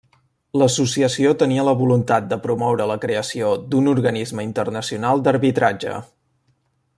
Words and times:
L'associació 0.59 1.33
tenia 1.43 1.65
la 1.67 1.75
voluntat 1.81 2.25
de 2.31 2.39
promoure 2.45 2.87
la 2.93 2.97
creació 3.03 3.51
d'un 3.75 3.93
organisme 3.95 4.47
internacional 4.49 5.23
d'arbitratge. 5.29 6.01